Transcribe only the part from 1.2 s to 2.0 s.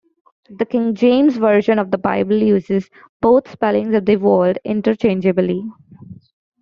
Version of the